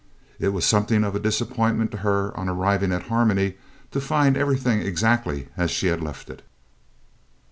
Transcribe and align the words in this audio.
It 0.39 0.47
was 0.49 0.65
something 0.65 1.03
of 1.03 1.13
a 1.13 1.19
disappointment 1.19 1.91
to 1.91 1.97
her, 1.97 2.35
on 2.35 2.49
arriving 2.49 2.91
at 2.91 3.03
Harmony, 3.03 3.57
to 3.91 4.01
find 4.01 4.35
everything 4.35 4.79
exactly 4.81 5.49
as 5.55 5.69
she 5.69 5.85
had 5.93 6.01
left 6.01 6.27
it. 6.31 6.41